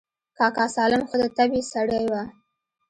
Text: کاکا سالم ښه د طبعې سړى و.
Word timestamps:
کاکا 0.37 0.65
سالم 0.75 1.01
ښه 1.09 1.17
د 1.21 1.23
طبعې 1.37 1.61
سړى 1.71 2.01
و. 2.11 2.13